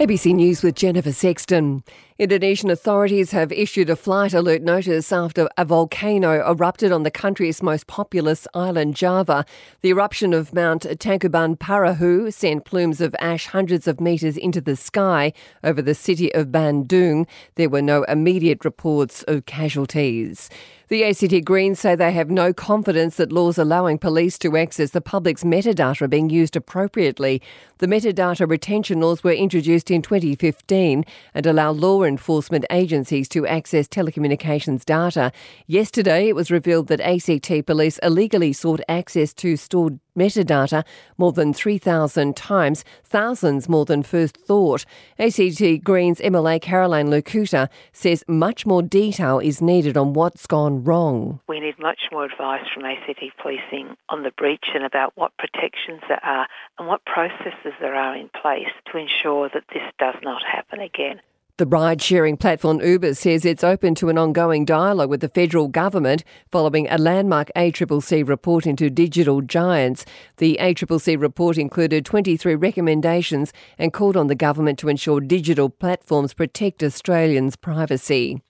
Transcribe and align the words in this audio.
ABC 0.00 0.34
News 0.34 0.62
with 0.62 0.76
Jennifer 0.76 1.12
Sexton. 1.12 1.84
Indonesian 2.20 2.68
authorities 2.68 3.30
have 3.30 3.50
issued 3.50 3.88
a 3.88 3.96
flight 3.96 4.34
alert 4.34 4.60
notice 4.60 5.10
after 5.10 5.48
a 5.56 5.64
volcano 5.64 6.46
erupted 6.46 6.92
on 6.92 7.02
the 7.02 7.10
country's 7.10 7.62
most 7.62 7.86
populous 7.86 8.46
island, 8.52 8.94
Java. 8.94 9.46
The 9.80 9.88
eruption 9.88 10.34
of 10.34 10.52
Mount 10.52 10.82
Tangkuban 10.82 11.56
Parahu 11.56 12.30
sent 12.30 12.66
plumes 12.66 13.00
of 13.00 13.16
ash 13.20 13.46
hundreds 13.46 13.88
of 13.88 14.02
metres 14.02 14.36
into 14.36 14.60
the 14.60 14.76
sky 14.76 15.32
over 15.64 15.80
the 15.80 15.94
city 15.94 16.30
of 16.34 16.48
Bandung. 16.48 17.26
There 17.54 17.70
were 17.70 17.80
no 17.80 18.02
immediate 18.02 18.66
reports 18.66 19.22
of 19.22 19.46
casualties. 19.46 20.50
The 20.90 21.04
ACT 21.04 21.44
Greens 21.44 21.78
say 21.78 21.94
they 21.94 22.10
have 22.10 22.32
no 22.32 22.52
confidence 22.52 23.14
that 23.14 23.30
laws 23.30 23.58
allowing 23.58 23.96
police 23.96 24.36
to 24.40 24.56
access 24.56 24.90
the 24.90 25.00
public's 25.00 25.44
metadata 25.44 26.02
are 26.02 26.08
being 26.08 26.28
used 26.30 26.56
appropriately. 26.56 27.40
The 27.78 27.86
metadata 27.86 28.50
retention 28.50 29.00
laws 29.00 29.22
were 29.22 29.30
introduced 29.30 29.88
in 29.92 30.02
2015 30.02 31.04
and 31.32 31.46
allow 31.46 31.70
law 31.70 32.02
enforcement 32.10 32.66
agencies 32.70 33.28
to 33.30 33.46
access 33.46 33.88
telecommunications 33.88 34.84
data. 34.84 35.32
Yesterday, 35.66 36.28
it 36.28 36.34
was 36.34 36.50
revealed 36.50 36.88
that 36.88 37.00
ACT 37.00 37.64
police 37.64 37.98
illegally 38.02 38.52
sought 38.52 38.80
access 38.88 39.32
to 39.34 39.56
stored 39.56 39.98
metadata 40.18 40.84
more 41.16 41.32
than 41.32 41.52
3,000 41.52 42.36
times, 42.36 42.84
thousands 43.04 43.68
more 43.68 43.84
than 43.84 44.02
first 44.02 44.36
thought. 44.36 44.84
ACT 45.18 45.82
Greens 45.82 46.20
MLA 46.20 46.60
Caroline 46.60 47.10
Le 47.10 47.22
Couteur 47.22 47.68
says 47.92 48.24
much 48.28 48.66
more 48.66 48.82
detail 48.82 49.38
is 49.38 49.62
needed 49.62 49.96
on 49.96 50.12
what's 50.12 50.46
gone 50.46 50.84
wrong. 50.84 51.40
We 51.48 51.60
need 51.60 51.78
much 51.78 52.00
more 52.12 52.24
advice 52.24 52.66
from 52.74 52.84
ACT 52.84 53.22
policing 53.40 53.96
on 54.08 54.22
the 54.22 54.32
breach 54.36 54.66
and 54.74 54.84
about 54.84 55.12
what 55.16 55.32
protections 55.38 56.02
there 56.08 56.24
are 56.24 56.46
and 56.78 56.88
what 56.88 57.04
processes 57.04 57.74
there 57.80 57.94
are 57.94 58.16
in 58.16 58.28
place 58.42 58.72
to 58.90 58.98
ensure 58.98 59.48
that 59.54 59.64
this 59.72 59.82
does 59.98 60.16
not 60.22 60.42
happen 60.42 60.80
again. 60.80 61.20
The 61.60 61.66
ride 61.66 62.00
sharing 62.00 62.38
platform 62.38 62.80
Uber 62.80 63.12
says 63.12 63.44
it's 63.44 63.62
open 63.62 63.94
to 63.96 64.08
an 64.08 64.16
ongoing 64.16 64.64
dialogue 64.64 65.10
with 65.10 65.20
the 65.20 65.28
federal 65.28 65.68
government 65.68 66.24
following 66.50 66.88
a 66.88 66.96
landmark 66.96 67.50
ACCC 67.54 68.26
report 68.26 68.66
into 68.66 68.88
digital 68.88 69.42
giants. 69.42 70.06
The 70.38 70.56
ACCC 70.58 71.20
report 71.20 71.58
included 71.58 72.06
23 72.06 72.54
recommendations 72.54 73.52
and 73.76 73.92
called 73.92 74.16
on 74.16 74.28
the 74.28 74.34
government 74.34 74.78
to 74.78 74.88
ensure 74.88 75.20
digital 75.20 75.68
platforms 75.68 76.32
protect 76.32 76.82
Australians' 76.82 77.56
privacy. 77.56 78.40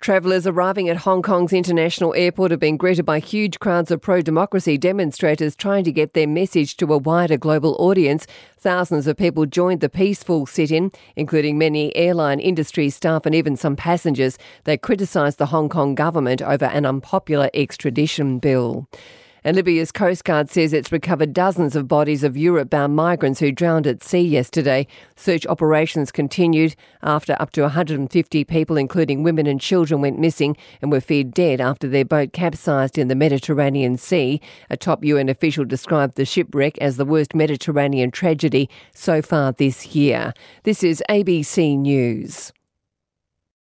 Travellers 0.00 0.46
arriving 0.46 0.88
at 0.88 0.96
Hong 0.96 1.20
Kong's 1.20 1.52
international 1.52 2.14
airport 2.14 2.52
have 2.52 2.60
been 2.60 2.78
greeted 2.78 3.04
by 3.04 3.18
huge 3.18 3.58
crowds 3.58 3.90
of 3.90 4.00
pro 4.00 4.22
democracy 4.22 4.78
demonstrators 4.78 5.54
trying 5.54 5.84
to 5.84 5.92
get 5.92 6.14
their 6.14 6.26
message 6.26 6.78
to 6.78 6.94
a 6.94 6.96
wider 6.96 7.36
global 7.36 7.76
audience. 7.78 8.26
Thousands 8.56 9.06
of 9.06 9.18
people 9.18 9.44
joined 9.44 9.82
the 9.82 9.90
peaceful 9.90 10.46
sit 10.46 10.70
in, 10.70 10.90
including 11.16 11.58
many 11.58 11.94
airline 11.94 12.40
industry 12.40 12.88
staff 12.88 13.26
and 13.26 13.34
even 13.34 13.58
some 13.58 13.76
passengers. 13.76 14.38
They 14.64 14.78
criticised 14.78 15.36
the 15.36 15.46
Hong 15.46 15.68
Kong 15.68 15.94
government 15.94 16.40
over 16.40 16.64
an 16.64 16.86
unpopular 16.86 17.50
extradition 17.52 18.38
bill. 18.38 18.88
And 19.42 19.56
Libya's 19.56 19.90
Coast 19.90 20.24
Guard 20.24 20.50
says 20.50 20.72
it's 20.72 20.92
recovered 20.92 21.32
dozens 21.32 21.74
of 21.74 21.88
bodies 21.88 22.22
of 22.22 22.36
Europe 22.36 22.68
bound 22.68 22.94
migrants 22.94 23.40
who 23.40 23.50
drowned 23.50 23.86
at 23.86 24.04
sea 24.04 24.20
yesterday. 24.20 24.86
Search 25.16 25.46
operations 25.46 26.12
continued 26.12 26.76
after 27.02 27.36
up 27.40 27.50
to 27.52 27.62
150 27.62 28.44
people, 28.44 28.76
including 28.76 29.22
women 29.22 29.46
and 29.46 29.60
children, 29.60 30.02
went 30.02 30.18
missing 30.18 30.56
and 30.82 30.92
were 30.92 31.00
feared 31.00 31.32
dead 31.32 31.60
after 31.60 31.88
their 31.88 32.04
boat 32.04 32.32
capsized 32.32 32.98
in 32.98 33.08
the 33.08 33.14
Mediterranean 33.14 33.96
Sea. 33.96 34.40
A 34.68 34.76
top 34.76 35.04
UN 35.04 35.28
official 35.28 35.64
described 35.64 36.16
the 36.16 36.26
shipwreck 36.26 36.76
as 36.78 36.98
the 36.98 37.06
worst 37.06 37.34
Mediterranean 37.34 38.10
tragedy 38.10 38.68
so 38.94 39.22
far 39.22 39.52
this 39.52 39.94
year. 39.94 40.34
This 40.64 40.82
is 40.82 41.02
ABC 41.08 41.78
News. 41.78 42.52